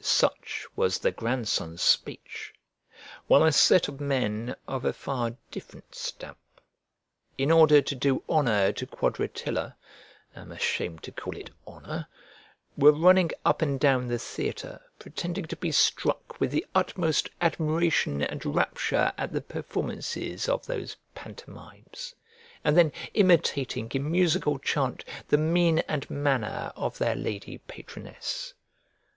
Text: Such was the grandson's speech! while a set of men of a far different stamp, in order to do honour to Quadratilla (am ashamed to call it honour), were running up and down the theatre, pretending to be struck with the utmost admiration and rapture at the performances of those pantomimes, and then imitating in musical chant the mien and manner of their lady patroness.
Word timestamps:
Such 0.00 0.66
was 0.76 1.00
the 1.00 1.10
grandson's 1.10 1.82
speech! 1.82 2.54
while 3.26 3.42
a 3.42 3.50
set 3.50 3.88
of 3.88 4.00
men 4.00 4.54
of 4.68 4.84
a 4.84 4.92
far 4.92 5.34
different 5.50 5.96
stamp, 5.96 6.38
in 7.36 7.50
order 7.50 7.82
to 7.82 7.96
do 7.96 8.22
honour 8.28 8.70
to 8.70 8.86
Quadratilla 8.86 9.74
(am 10.36 10.52
ashamed 10.52 11.02
to 11.02 11.10
call 11.10 11.36
it 11.36 11.50
honour), 11.66 12.06
were 12.78 12.92
running 12.92 13.32
up 13.44 13.62
and 13.62 13.80
down 13.80 14.06
the 14.06 14.20
theatre, 14.20 14.80
pretending 15.00 15.46
to 15.46 15.56
be 15.56 15.72
struck 15.72 16.38
with 16.38 16.52
the 16.52 16.64
utmost 16.72 17.28
admiration 17.40 18.22
and 18.22 18.46
rapture 18.46 19.12
at 19.18 19.32
the 19.32 19.40
performances 19.42 20.48
of 20.48 20.66
those 20.66 20.94
pantomimes, 21.16 22.14
and 22.62 22.78
then 22.78 22.92
imitating 23.14 23.90
in 23.92 24.08
musical 24.08 24.56
chant 24.60 25.04
the 25.30 25.36
mien 25.36 25.80
and 25.88 26.08
manner 26.08 26.70
of 26.76 26.98
their 26.98 27.16
lady 27.16 27.58
patroness. 27.58 28.54